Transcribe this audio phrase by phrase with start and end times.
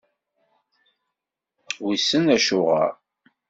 [1.85, 2.91] Wissen acuɣeṛ.